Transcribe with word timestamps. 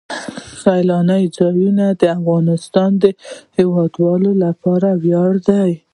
سیلانی 0.61 1.23
ځایونه 1.37 1.85
د 2.01 2.03
افغانستان 2.17 2.91
د 3.03 3.05
هیوادوالو 3.57 4.31
لپاره 4.43 4.89
ویاړ 5.03 5.33
دی. 5.49 5.71